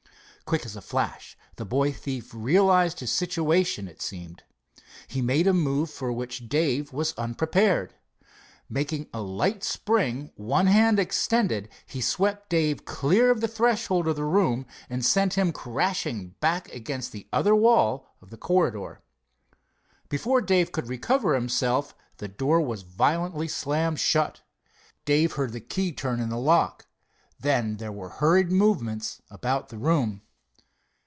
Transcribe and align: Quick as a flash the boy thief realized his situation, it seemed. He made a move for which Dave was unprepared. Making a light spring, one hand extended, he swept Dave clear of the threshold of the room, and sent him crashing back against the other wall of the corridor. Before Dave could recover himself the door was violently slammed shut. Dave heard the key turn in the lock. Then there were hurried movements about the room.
Quick 0.43 0.65
as 0.65 0.75
a 0.75 0.81
flash 0.81 1.37
the 1.55 1.63
boy 1.63 1.93
thief 1.93 2.33
realized 2.33 2.99
his 2.99 3.09
situation, 3.09 3.87
it 3.87 4.01
seemed. 4.01 4.43
He 5.07 5.21
made 5.21 5.47
a 5.47 5.53
move 5.53 5.89
for 5.89 6.11
which 6.11 6.49
Dave 6.49 6.91
was 6.91 7.13
unprepared. 7.13 7.93
Making 8.67 9.07
a 9.13 9.21
light 9.21 9.63
spring, 9.63 10.29
one 10.35 10.67
hand 10.67 10.99
extended, 10.99 11.69
he 11.85 12.01
swept 12.01 12.49
Dave 12.49 12.83
clear 12.83 13.31
of 13.31 13.39
the 13.39 13.47
threshold 13.47 14.09
of 14.09 14.17
the 14.17 14.25
room, 14.25 14.65
and 14.89 15.05
sent 15.05 15.35
him 15.35 15.53
crashing 15.53 16.35
back 16.41 16.67
against 16.75 17.13
the 17.13 17.29
other 17.31 17.55
wall 17.55 18.13
of 18.21 18.29
the 18.29 18.37
corridor. 18.37 18.99
Before 20.09 20.41
Dave 20.41 20.73
could 20.73 20.89
recover 20.89 21.33
himself 21.33 21.95
the 22.17 22.27
door 22.27 22.59
was 22.59 22.81
violently 22.81 23.47
slammed 23.47 24.01
shut. 24.01 24.41
Dave 25.05 25.33
heard 25.35 25.53
the 25.53 25.61
key 25.61 25.93
turn 25.93 26.19
in 26.19 26.27
the 26.27 26.35
lock. 26.37 26.87
Then 27.39 27.77
there 27.77 27.93
were 27.93 28.09
hurried 28.09 28.51
movements 28.51 29.21
about 29.29 29.69
the 29.69 29.77
room. 29.77 30.23